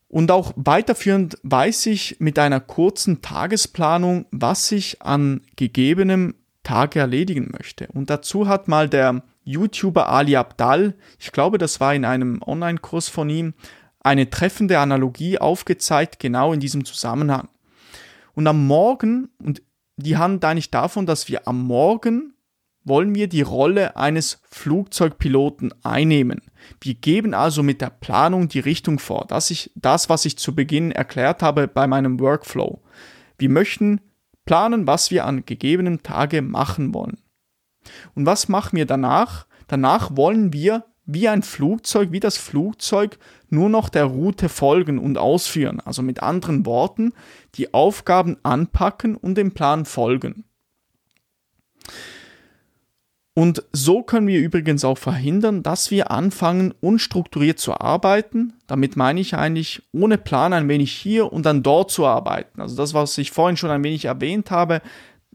Und 0.08 0.30
auch 0.30 0.52
weiterführend 0.56 1.38
weiß 1.42 1.86
ich 1.86 2.16
mit 2.18 2.38
einer 2.38 2.60
kurzen 2.60 3.22
Tagesplanung, 3.22 4.26
was 4.30 4.70
ich 4.72 5.00
an 5.00 5.40
gegebenem 5.56 6.34
Tag 6.64 6.96
erledigen 6.96 7.50
möchte. 7.56 7.86
Und 7.86 8.10
dazu 8.10 8.46
hat 8.46 8.68
mal 8.68 8.88
der 8.88 9.22
YouTuber 9.44 10.08
Ali 10.08 10.36
Abdal, 10.36 10.94
ich 11.18 11.32
glaube, 11.32 11.56
das 11.56 11.80
war 11.80 11.94
in 11.94 12.04
einem 12.04 12.42
Online-Kurs 12.42 13.08
von 13.08 13.30
ihm, 13.30 13.54
eine 14.02 14.30
treffende 14.30 14.78
Analogie 14.78 15.38
aufgezeigt, 15.38 16.18
genau 16.18 16.52
in 16.52 16.60
diesem 16.60 16.84
Zusammenhang. 16.84 17.48
Und 18.34 18.46
am 18.46 18.66
Morgen, 18.66 19.30
und 19.38 19.62
die 19.96 20.16
handelt 20.16 20.44
eigentlich 20.44 20.70
davon, 20.70 21.06
dass 21.06 21.28
wir 21.28 21.46
am 21.46 21.62
Morgen 21.62 22.34
wollen 22.84 23.14
wir 23.14 23.28
die 23.28 23.42
Rolle 23.42 23.96
eines 23.96 24.40
Flugzeugpiloten 24.50 25.72
einnehmen. 25.82 26.42
Wir 26.80 26.94
geben 26.94 27.34
also 27.34 27.62
mit 27.62 27.80
der 27.80 27.90
Planung 27.90 28.48
die 28.48 28.60
Richtung 28.60 28.98
vor. 28.98 29.26
Das 29.28 29.50
ist 29.50 29.70
das, 29.74 30.08
was 30.08 30.24
ich 30.24 30.38
zu 30.38 30.54
Beginn 30.54 30.90
erklärt 30.90 31.42
habe 31.42 31.68
bei 31.68 31.86
meinem 31.86 32.18
Workflow. 32.18 32.82
Wir 33.38 33.50
möchten 33.50 34.00
planen, 34.44 34.86
was 34.86 35.10
wir 35.10 35.26
an 35.26 35.46
gegebenen 35.46 36.02
Tage 36.02 36.42
machen 36.42 36.92
wollen. 36.92 37.18
Und 38.14 38.26
was 38.26 38.48
machen 38.48 38.76
wir 38.76 38.86
danach? 38.86 39.46
Danach 39.68 40.16
wollen 40.16 40.52
wir 40.52 40.84
wie 41.04 41.28
ein 41.28 41.42
Flugzeug, 41.42 42.12
wie 42.12 42.20
das 42.20 42.36
Flugzeug, 42.36 43.18
nur 43.52 43.68
noch 43.68 43.88
der 43.88 44.04
Route 44.04 44.48
folgen 44.48 44.98
und 44.98 45.18
ausführen. 45.18 45.80
Also 45.84 46.02
mit 46.02 46.22
anderen 46.22 46.66
Worten, 46.66 47.12
die 47.54 47.74
Aufgaben 47.74 48.36
anpacken 48.42 49.16
und 49.16 49.36
dem 49.36 49.52
Plan 49.52 49.84
folgen. 49.84 50.44
Und 53.34 53.64
so 53.72 54.02
können 54.02 54.26
wir 54.26 54.40
übrigens 54.40 54.84
auch 54.84 54.98
verhindern, 54.98 55.62
dass 55.62 55.90
wir 55.90 56.10
anfangen, 56.10 56.74
unstrukturiert 56.80 57.58
zu 57.58 57.80
arbeiten. 57.80 58.52
Damit 58.66 58.96
meine 58.96 59.20
ich 59.20 59.34
eigentlich 59.34 59.82
ohne 59.92 60.18
Plan 60.18 60.52
ein 60.52 60.68
wenig 60.68 60.92
hier 60.92 61.32
und 61.32 61.46
dann 61.46 61.62
dort 61.62 61.90
zu 61.90 62.06
arbeiten. 62.06 62.60
Also 62.60 62.76
das, 62.76 62.92
was 62.92 63.16
ich 63.16 63.30
vorhin 63.30 63.56
schon 63.56 63.70
ein 63.70 63.84
wenig 63.84 64.04
erwähnt 64.04 64.50
habe, 64.50 64.82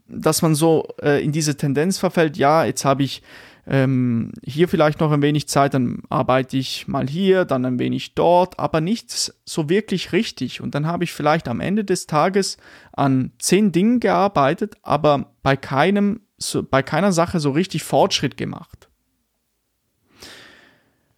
dass 0.06 0.42
man 0.42 0.54
so 0.54 0.86
äh, 1.02 1.22
in 1.24 1.32
diese 1.32 1.56
Tendenz 1.56 1.98
verfällt, 1.98 2.36
ja, 2.36 2.64
jetzt 2.64 2.84
habe 2.84 3.02
ich 3.02 3.22
ähm, 3.70 4.32
hier 4.42 4.66
vielleicht 4.66 5.00
noch 5.00 5.12
ein 5.12 5.20
wenig 5.20 5.46
Zeit, 5.46 5.74
dann 5.74 6.02
arbeite 6.08 6.56
ich 6.56 6.88
mal 6.88 7.06
hier, 7.06 7.44
dann 7.44 7.66
ein 7.66 7.78
wenig 7.78 8.14
dort, 8.14 8.58
aber 8.58 8.80
nichts 8.80 9.38
so 9.44 9.68
wirklich 9.68 10.12
richtig. 10.12 10.62
Und 10.62 10.74
dann 10.74 10.86
habe 10.86 11.04
ich 11.04 11.12
vielleicht 11.12 11.48
am 11.48 11.60
Ende 11.60 11.84
des 11.84 12.06
Tages 12.06 12.56
an 12.92 13.32
zehn 13.38 13.70
Dingen 13.70 14.00
gearbeitet, 14.00 14.76
aber 14.82 15.34
bei 15.42 15.54
keinem, 15.54 16.20
so, 16.38 16.62
bei 16.62 16.82
keiner 16.82 17.12
Sache 17.12 17.40
so 17.40 17.50
richtig 17.50 17.82
Fortschritt 17.82 18.38
gemacht. 18.38 18.88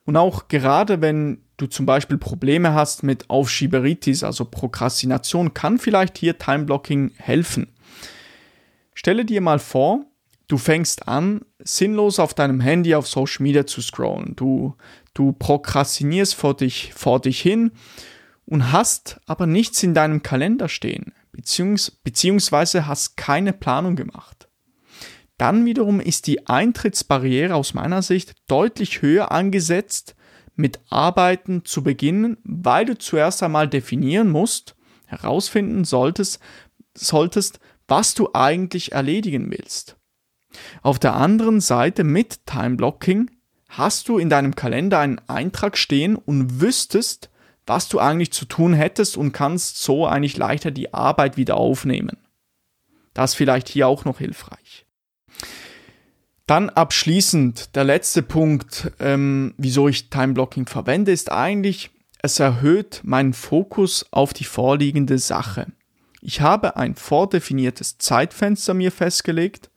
Und 0.04 0.16
auch 0.16 0.49
gerade 0.49 1.00
wenn 1.00 1.42
du 1.57 1.69
zum 1.69 1.87
Beispiel 1.87 2.19
Probleme 2.19 2.75
hast 2.75 3.04
mit 3.04 3.30
Aufschieberitis, 3.30 4.25
also 4.25 4.45
Prokrastination, 4.45 5.54
kann 5.54 5.78
vielleicht 5.78 6.19
hier 6.19 6.37
Timeblocking 6.37 7.12
helfen. 7.16 7.69
Stelle 8.95 9.25
dir 9.25 9.40
mal 9.40 9.61
vor, 9.61 10.10
du 10.50 10.59
fängst 10.59 11.07
an, 11.07 11.42
sinnlos 11.61 12.19
auf 12.19 12.35
deinem 12.35 12.61
Handy 12.61 12.95
auf 12.95 13.07
Social 13.07 13.42
Media 13.42 13.66
zu 13.66 13.80
scrollen. 13.80 14.35
Du, 14.35 14.75
du 15.14 15.33
prokrastinierst 15.33 16.35
vor 16.35 16.57
dich, 16.57 16.92
vor 16.95 17.21
dich 17.21 17.40
hin 17.40 17.71
und 18.47 18.73
hast 18.73 19.21
aber 19.26 19.47
nichts 19.47 19.83
in 19.83 19.95
deinem 19.95 20.23
Kalender 20.23 20.69
stehen, 20.69 21.14
beziehungs 21.30 21.92
beziehungsweise 21.92 22.87
hast 22.88 23.16
keine 23.16 23.52
Planung 23.52 23.95
gemacht. 23.95 24.49
Dann 25.38 25.64
wiederum 25.64 26.00
ist 26.00 26.26
die 26.26 26.49
Eintrittsbarriere 26.49 27.54
aus 27.54 27.73
meiner 27.73 28.02
Sicht 28.02 28.35
deutlich 28.49 29.02
höher 29.02 29.30
angesetzt, 29.30 30.16
mit 30.57 30.80
Arbeiten 30.90 31.64
zu 31.64 31.83
beginnen, 31.83 32.37
weil 32.42 32.85
du 32.85 32.99
zuerst 32.99 33.42
einmal 33.42 33.69
definieren 33.69 34.30
musst, 34.30 34.75
herausfinden 35.07 35.85
solltest, 35.85 36.40
solltest, 36.95 37.61
was 37.88 38.14
du 38.14 38.30
eigentlich 38.35 38.92
erledigen 38.92 39.50
willst. 39.50 39.97
Auf 40.83 40.99
der 40.99 41.14
anderen 41.14 41.61
Seite 41.61 42.04
mit 42.04 42.47
Time 42.47 42.76
Blocking 42.76 43.30
hast 43.69 44.09
du 44.09 44.19
in 44.19 44.28
deinem 44.28 44.54
Kalender 44.57 44.99
einen 44.99 45.21
Eintrag 45.28 45.76
stehen 45.78 46.16
und 46.16 46.61
wüsstest, 46.61 47.30
was 47.66 47.88
du 47.88 48.00
eigentlich 48.00 48.33
zu 48.33 48.47
tun 48.47 48.75
hättest 48.75 49.16
und 49.16 49.33
kannst 49.33 49.83
so 49.83 50.07
eigentlich 50.07 50.37
leichter 50.37 50.71
die 50.71 50.92
Arbeit 50.92 51.37
wieder 51.37 51.57
aufnehmen. 51.57 52.16
Das 53.14 53.33
ist 53.33 53.37
vielleicht 53.37 53.69
hier 53.69 53.87
auch 53.87 54.04
noch 54.04 54.19
hilfreich. 54.19 54.87
Dann 56.47 56.69
abschließend 56.69 57.76
der 57.76 57.85
letzte 57.85 58.23
Punkt, 58.23 58.90
ähm, 58.99 59.54
wieso 59.57 59.87
ich 59.87 60.11
Time 60.11 60.33
Blocking 60.33 60.66
verwende, 60.66 61.12
ist 61.12 61.30
eigentlich, 61.30 61.90
es 62.23 62.40
erhöht 62.40 63.02
meinen 63.04 63.35
Fokus 63.35 64.04
auf 64.11 64.33
die 64.33 64.45
vorliegende 64.45 65.19
Sache. 65.19 65.66
Ich 66.21 66.40
habe 66.40 66.76
ein 66.76 66.97
vordefiniertes 66.97 67.99
Zeitfenster 67.99 68.75
mir 68.75 68.90
festgelegt 68.90 69.71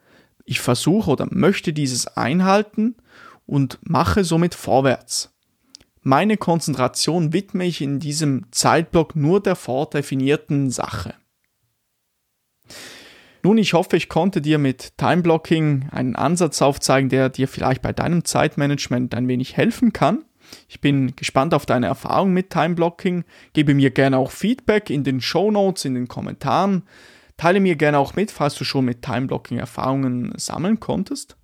ich 0.46 0.60
versuche 0.60 1.10
oder 1.12 1.28
möchte 1.30 1.74
dieses 1.74 2.08
einhalten 2.08 2.96
und 3.46 3.80
mache 3.84 4.24
somit 4.24 4.56
vorwärts. 4.56 5.34
Meine 6.02 6.36
Konzentration 6.36 7.32
widme 7.32 7.66
ich 7.66 7.82
in 7.82 8.00
diesem 8.00 8.46
Zeitblock 8.52 9.16
nur 9.16 9.42
der 9.42 9.56
vordefinierten 9.56 10.70
Sache. 10.70 11.14
Nun, 13.42 13.58
ich 13.58 13.74
hoffe, 13.74 13.98
ich 13.98 14.10
konnte 14.10 14.42
dir 14.42 14.58
mit 14.58 14.98
Timeblocking 14.98 15.90
einen 15.92 16.16
Ansatz 16.16 16.62
aufzeigen, 16.62 17.10
der 17.10 17.30
dir 17.30 17.48
vielleicht 17.48 17.82
bei 17.82 17.92
deinem 17.92 18.24
Zeitmanagement 18.24 19.16
ein 19.16 19.28
wenig 19.28 19.58
helfen 19.58 19.92
kann. 19.92 20.24
Ich 20.70 20.82
bin 20.82 21.16
gespannt 21.16 21.54
auf 21.54 21.66
deine 21.66 21.88
Erfahrung 21.88 22.34
mit 22.34 22.50
Timeblocking. 22.50 23.26
Gebe 23.54 23.74
mir 23.74 23.92
gerne 23.92 24.18
auch 24.18 24.32
Feedback 24.32 24.90
in 24.90 25.04
den 25.04 25.22
Show 25.22 25.52
Notes, 25.52 25.86
in 25.86 25.96
den 25.96 26.08
Kommentaren. 26.08 26.84
Teile 27.38 27.60
mir 27.60 27.75
gerne 27.75 27.98
auch 27.98 28.16
mit, 28.16 28.32
falls 28.32 28.56
du 28.56 28.63
schon 28.63 28.86
mit 28.86 29.02
Timeblocking 29.02 29.58
Erfahrungen 29.58 30.34
sammeln 30.38 30.80
konntest. 30.80 31.38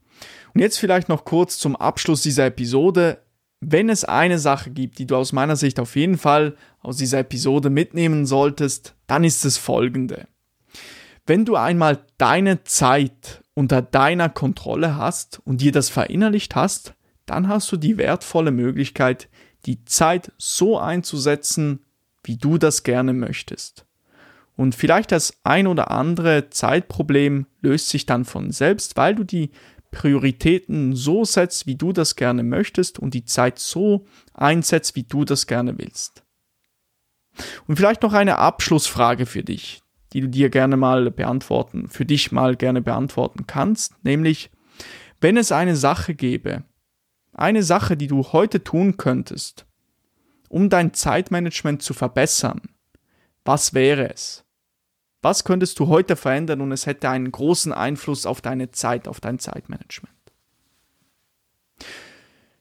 Und 0.54 0.62
jetzt 0.62 0.78
vielleicht 0.78 1.10
noch 1.10 1.26
kurz 1.26 1.58
zum 1.58 1.76
Abschluss 1.76 2.22
dieser 2.22 2.46
Episode. 2.48 3.24
Wenn 3.62 3.90
es 3.90 4.06
eine 4.06 4.40
Sache 4.40 4.72
gibt, 4.72 5.00
die 5.00 5.06
du 5.06 5.16
aus 5.16 5.34
meiner 5.34 5.56
Sicht 5.56 5.80
auf 5.80 5.96
jeden 5.96 6.18
Fall 6.18 6.56
aus 6.82 6.98
dieser 6.98 7.20
Episode 7.20 7.70
mitnehmen 7.70 8.26
solltest, 8.26 8.96
dann 9.08 9.24
ist 9.24 9.44
es 9.44 9.58
folgende. 9.58 10.28
Wenn 11.26 11.46
du 11.46 11.56
einmal 11.56 12.06
deine 12.18 12.64
Zeit 12.64 13.44
unter 13.54 13.82
deiner 13.82 14.30
Kontrolle 14.30 14.96
hast 14.96 15.42
und 15.46 15.62
dir 15.62 15.72
das 15.72 15.90
verinnerlicht 15.90 16.56
hast, 16.56 16.96
dann 17.26 17.48
hast 17.48 17.72
du 17.72 17.78
die 17.78 17.98
wertvolle 17.98 18.52
Möglichkeit, 18.52 19.30
die 19.66 19.84
Zeit 19.86 20.32
so 20.38 20.80
einzusetzen, 20.80 21.86
wie 22.24 22.38
du 22.38 22.58
das 22.58 22.84
gerne 22.84 23.14
möchtest. 23.14 23.86
Und 24.60 24.76
vielleicht 24.76 25.14
das 25.14 25.40
ein 25.46 25.68
oder 25.68 25.90
andere 25.90 26.50
Zeitproblem 26.50 27.46
löst 27.62 27.88
sich 27.88 28.06
dann 28.06 28.26
von 28.26 28.52
selbst, 28.52 28.98
weil 28.98 29.16
du 29.16 29.24
die 29.24 29.52
Prioritäten 29.90 30.98
so 30.98 31.24
setzt, 31.24 31.66
wie 31.66 31.76
du 31.76 31.94
das 31.94 32.18
gerne 32.18 32.44
möchtest 32.44 33.00
und 33.00 33.14
die 33.14 33.24
Zeit 33.24 33.58
so 33.58 34.06
einsetzt, 34.34 34.98
wie 34.98 35.04
du 35.04 35.24
das 35.24 35.48
gerne 35.48 35.78
willst. 35.78 36.26
Und 37.68 37.78
vielleicht 37.78 38.02
noch 38.02 38.12
eine 38.12 38.38
Abschlussfrage 38.38 39.26
für 39.26 39.44
dich, 39.44 39.82
die 40.12 40.20
du 40.20 40.28
dir 40.28 40.50
gerne 40.50 40.76
mal 40.76 41.10
beantworten, 41.10 41.88
für 41.88 42.06
dich 42.06 42.34
mal 42.34 42.58
gerne 42.58 42.82
beantworten 42.82 43.48
kannst, 43.48 43.94
nämlich, 44.04 44.52
wenn 45.22 45.38
es 45.38 45.54
eine 45.54 45.78
Sache 45.78 46.16
gäbe, 46.16 46.66
eine 47.32 47.64
Sache, 47.64 47.96
die 47.96 48.08
du 48.08 48.34
heute 48.34 48.62
tun 48.62 48.98
könntest, 48.98 49.66
um 50.50 50.70
dein 50.70 50.94
Zeitmanagement 50.94 51.82
zu 51.82 51.94
verbessern, 51.94 52.64
was 53.46 53.74
wäre 53.74 54.12
es? 54.12 54.44
Was 55.22 55.44
könntest 55.44 55.80
du 55.80 55.88
heute 55.88 56.16
verändern 56.16 56.62
und 56.62 56.72
es 56.72 56.86
hätte 56.86 57.10
einen 57.10 57.32
großen 57.32 57.74
Einfluss 57.74 58.26
auf 58.26 58.42
deine 58.42 58.72
Zeit, 58.72 59.08
auf 59.08 59.20
dein 59.20 59.40
Zeitmanagement? 59.40 60.14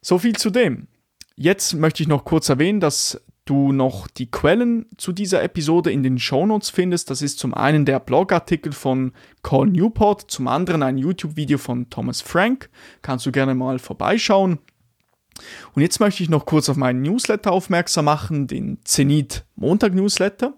So 0.01 0.19
viel 0.19 0.37
zu 0.37 0.51
dem. 0.51 0.89
Jetzt 1.37 1.75
möchte 1.75 2.03
ich 2.03 2.09
noch 2.09 2.25
kurz 2.25 2.49
erwähnen, 2.49 2.81
dass 2.81 3.21
du 3.45 3.73
noch 3.73 4.09
die 4.09 4.31
Quellen 4.31 4.87
zu 4.97 5.13
dieser 5.13 5.43
Episode 5.43 5.91
in 5.91 6.03
den 6.03 6.19
Shownotes 6.19 6.71
findest. 6.71 7.11
Das 7.11 7.23
ist 7.23 7.39
zum 7.39 7.55
einen 7.55 7.85
der 7.85 8.01
Blogartikel 8.01 8.73
von 8.73 9.13
Cole 9.43 9.71
Newport, 9.71 10.31
zum 10.31 10.49
anderen 10.49 10.83
ein 10.83 10.99
YouTube-Video 10.99 11.59
von 11.59 11.89
Thomas 11.89 12.21
Frank. 12.21 12.69
Kannst 13.01 13.25
du 13.25 13.33
gerne 13.33 13.55
mal 13.55 13.79
vorbeischauen. 13.79 14.59
Und 15.75 15.83
jetzt 15.83 16.01
möchte 16.01 16.23
ich 16.23 16.29
noch 16.29 16.47
kurz 16.47 16.69
auf 16.69 16.77
meinen 16.77 17.03
Newsletter 17.03 17.53
aufmerksam 17.53 18.07
machen, 18.07 18.47
den 18.47 18.79
Zenit 18.85 19.45
Montag 19.57 19.95
Newsletter, 19.95 20.55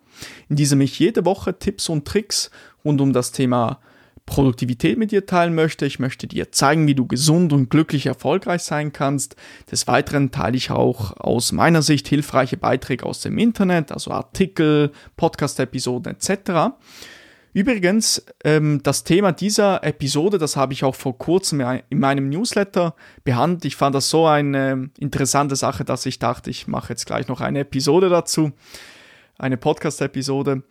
in 0.48 0.56
diesem 0.56 0.80
ich 0.80 0.98
jede 0.98 1.24
Woche 1.24 1.58
Tipps 1.58 1.88
und 1.88 2.06
Tricks 2.06 2.50
rund 2.84 3.00
um 3.00 3.12
das 3.12 3.32
Thema 3.32 3.80
Produktivität 4.26 4.96
mit 4.96 5.10
dir 5.10 5.26
teilen 5.26 5.54
möchte. 5.54 5.86
Ich 5.86 5.98
möchte 5.98 6.26
dir 6.26 6.52
zeigen, 6.52 6.86
wie 6.86 6.94
du 6.94 7.06
gesund 7.06 7.52
und 7.52 7.68
glücklich 7.68 8.06
erfolgreich 8.06 8.62
sein 8.62 8.92
kannst. 8.92 9.34
Des 9.70 9.88
Weiteren 9.88 10.30
teile 10.30 10.56
ich 10.56 10.70
auch 10.70 11.16
aus 11.16 11.52
meiner 11.52 11.82
Sicht 11.82 12.06
hilfreiche 12.06 12.56
Beiträge 12.56 13.04
aus 13.04 13.20
dem 13.20 13.38
Internet, 13.38 13.90
also 13.90 14.12
Artikel, 14.12 14.92
Podcast-Episoden 15.16 16.14
etc. 16.14 16.76
Übrigens, 17.52 18.24
ähm, 18.44 18.80
das 18.82 19.02
Thema 19.02 19.32
dieser 19.32 19.82
Episode, 19.82 20.38
das 20.38 20.56
habe 20.56 20.72
ich 20.72 20.84
auch 20.84 20.94
vor 20.94 21.18
kurzem 21.18 21.60
in 21.60 21.98
meinem 21.98 22.28
Newsletter 22.28 22.94
behandelt. 23.24 23.64
Ich 23.64 23.76
fand 23.76 23.94
das 23.94 24.08
so 24.08 24.26
eine 24.26 24.90
interessante 24.98 25.56
Sache, 25.56 25.84
dass 25.84 26.06
ich 26.06 26.18
dachte, 26.18 26.50
ich 26.50 26.68
mache 26.68 26.90
jetzt 26.90 27.06
gleich 27.06 27.26
noch 27.26 27.40
eine 27.40 27.60
Episode 27.60 28.08
dazu, 28.08 28.52
eine 29.38 29.56
Podcast-Episode. 29.56 30.62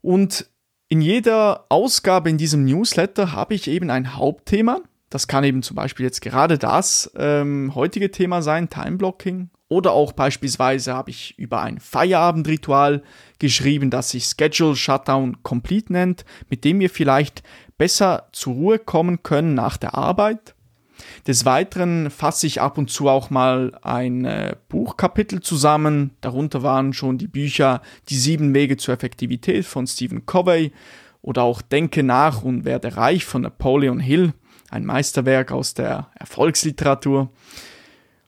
Und 0.00 0.46
in 0.88 1.00
jeder 1.00 1.66
Ausgabe 1.68 2.28
in 2.28 2.38
diesem 2.38 2.64
Newsletter 2.64 3.32
habe 3.32 3.54
ich 3.54 3.68
eben 3.68 3.90
ein 3.90 4.16
Hauptthema. 4.16 4.80
Das 5.10 5.28
kann 5.28 5.44
eben 5.44 5.62
zum 5.62 5.76
Beispiel 5.76 6.04
jetzt 6.04 6.22
gerade 6.22 6.58
das 6.58 7.10
ähm, 7.16 7.72
heutige 7.74 8.10
Thema 8.10 8.42
sein, 8.42 8.68
Timeblocking. 8.68 9.50
Oder 9.74 9.90
auch 9.90 10.12
beispielsweise 10.12 10.94
habe 10.94 11.10
ich 11.10 11.36
über 11.36 11.60
ein 11.60 11.80
Feierabendritual 11.80 13.02
geschrieben, 13.40 13.90
das 13.90 14.10
sich 14.10 14.26
Schedule 14.26 14.76
Shutdown 14.76 15.42
Complete 15.42 15.92
nennt, 15.92 16.24
mit 16.48 16.64
dem 16.64 16.78
wir 16.78 16.88
vielleicht 16.88 17.42
besser 17.76 18.28
zur 18.30 18.54
Ruhe 18.54 18.78
kommen 18.78 19.24
können 19.24 19.54
nach 19.54 19.76
der 19.76 19.96
Arbeit. 19.96 20.54
Des 21.26 21.44
Weiteren 21.44 22.08
fasse 22.10 22.46
ich 22.46 22.60
ab 22.60 22.78
und 22.78 22.88
zu 22.88 23.08
auch 23.08 23.30
mal 23.30 23.76
ein 23.82 24.24
äh, 24.24 24.54
Buchkapitel 24.68 25.40
zusammen. 25.40 26.12
Darunter 26.20 26.62
waren 26.62 26.92
schon 26.92 27.18
die 27.18 27.26
Bücher 27.26 27.82
Die 28.10 28.16
sieben 28.16 28.54
Wege 28.54 28.76
zur 28.76 28.94
Effektivität 28.94 29.66
von 29.66 29.88
Stephen 29.88 30.24
Covey 30.24 30.70
oder 31.20 31.42
auch 31.42 31.62
Denke 31.62 32.04
nach 32.04 32.44
und 32.44 32.64
werde 32.64 32.96
reich 32.96 33.24
von 33.24 33.42
Napoleon 33.42 33.98
Hill, 33.98 34.34
ein 34.70 34.86
Meisterwerk 34.86 35.50
aus 35.50 35.74
der 35.74 36.12
Erfolgsliteratur. 36.14 37.32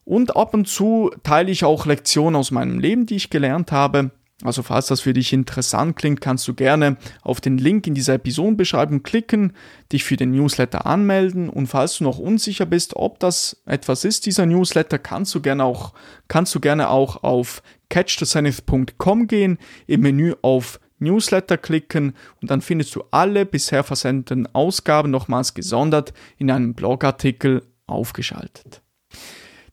Und 0.06 0.36
ab 0.36 0.54
und 0.54 0.68
zu 0.68 1.10
teile 1.24 1.50
ich 1.50 1.64
auch 1.64 1.84
Lektionen 1.84 2.36
aus 2.36 2.52
meinem 2.52 2.78
Leben, 2.78 3.06
die 3.06 3.16
ich 3.16 3.28
gelernt 3.28 3.72
habe. 3.72 4.12
Also 4.44 4.62
falls 4.62 4.86
das 4.86 5.00
für 5.00 5.12
dich 5.12 5.32
interessant 5.32 5.96
klingt, 5.96 6.20
kannst 6.20 6.46
du 6.46 6.54
gerne 6.54 6.96
auf 7.22 7.40
den 7.40 7.58
Link 7.58 7.88
in 7.88 7.94
dieser 7.94 8.14
Episodenbeschreibung 8.14 9.02
klicken, 9.02 9.54
dich 9.92 10.04
für 10.04 10.16
den 10.16 10.30
Newsletter 10.30 10.86
anmelden 10.86 11.48
und 11.48 11.66
falls 11.66 11.98
du 11.98 12.04
noch 12.04 12.18
unsicher 12.18 12.66
bist, 12.66 12.94
ob 12.94 13.18
das 13.18 13.62
etwas 13.66 14.04
ist, 14.04 14.26
dieser 14.26 14.46
Newsletter, 14.46 14.98
kannst 14.98 15.34
du 15.34 15.40
gerne 15.40 15.64
auch, 15.64 15.92
kannst 16.28 16.54
du 16.54 16.60
gerne 16.60 16.90
auch 16.90 17.24
auf 17.24 17.62
catchthezenith.com 17.88 19.26
gehen, 19.26 19.58
im 19.88 20.02
Menü 20.02 20.34
auf 20.42 20.78
Newsletter 21.00 21.56
klicken 21.56 22.14
und 22.40 22.50
dann 22.50 22.60
findest 22.60 22.94
du 22.94 23.02
alle 23.10 23.44
bisher 23.44 23.82
versendeten 23.82 24.46
Ausgaben 24.54 25.10
nochmals 25.10 25.54
gesondert 25.54 26.12
in 26.38 26.50
einem 26.50 26.74
Blogartikel 26.74 27.62
aufgeschaltet. 27.86 28.82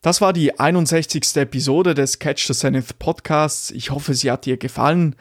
Das 0.04 0.20
war 0.20 0.34
die 0.34 0.60
61. 0.60 1.34
Episode 1.36 1.94
des 1.94 2.18
Catch 2.18 2.46
the 2.48 2.52
Zenith 2.52 2.98
Podcasts. 2.98 3.70
Ich 3.70 3.90
hoffe, 3.90 4.12
sie 4.12 4.30
hat 4.30 4.44
dir 4.44 4.58
gefallen. 4.58 5.16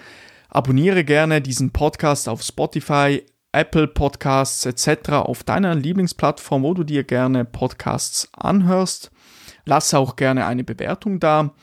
Abonniere 0.49 1.05
gerne 1.05 1.41
diesen 1.41 1.71
Podcast 1.71 2.27
auf 2.27 2.43
Spotify, 2.43 3.23
Apple 3.53 3.87
Podcasts 3.87 4.65
etc. 4.65 5.11
auf 5.11 5.45
deiner 5.45 5.73
Lieblingsplattform, 5.73 6.63
wo 6.63 6.73
du 6.73 6.83
dir 6.83 7.05
gerne 7.05 7.45
Podcasts 7.45 8.27
anhörst. 8.33 9.09
Lass 9.63 9.93
auch 9.93 10.17
gerne 10.17 10.47
eine 10.47 10.65
Bewertung 10.65 11.21
da 11.21 11.53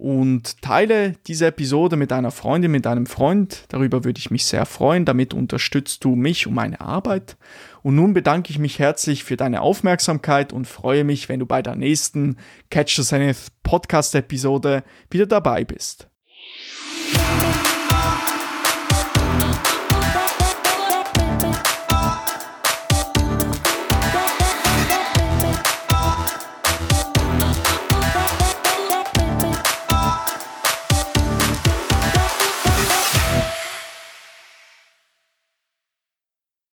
und 0.00 0.62
teile 0.62 1.16
diese 1.26 1.46
Episode 1.46 1.96
mit 1.96 2.10
einer 2.10 2.30
Freundin, 2.30 2.70
mit 2.70 2.86
einem 2.86 3.04
Freund. 3.04 3.64
Darüber 3.68 4.02
würde 4.02 4.18
ich 4.18 4.30
mich 4.30 4.46
sehr 4.46 4.64
freuen. 4.64 5.04
Damit 5.04 5.34
unterstützt 5.34 6.04
du 6.04 6.16
mich 6.16 6.46
und 6.46 6.54
meine 6.54 6.80
Arbeit. 6.80 7.36
Und 7.82 7.96
nun 7.96 8.14
bedanke 8.14 8.50
ich 8.50 8.58
mich 8.58 8.78
herzlich 8.78 9.24
für 9.24 9.36
deine 9.36 9.60
Aufmerksamkeit 9.60 10.54
und 10.54 10.66
freue 10.66 11.04
mich, 11.04 11.28
wenn 11.28 11.38
du 11.38 11.44
bei 11.44 11.60
der 11.60 11.76
nächsten 11.76 12.38
Catch 12.70 12.96
the 12.96 13.02
Zenith 13.02 13.48
Podcast 13.62 14.14
Episode 14.14 14.84
wieder 15.10 15.26
dabei 15.26 15.64
bist. 15.64 16.08